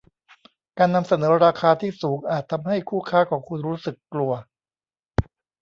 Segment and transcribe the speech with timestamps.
[0.77, 4.31] การนำเสนอราคาที่สูงอาจทำให้คู่ค้าของคุณรู้สึกกลัว